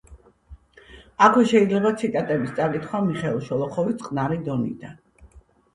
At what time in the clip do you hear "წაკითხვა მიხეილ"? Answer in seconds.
2.61-3.39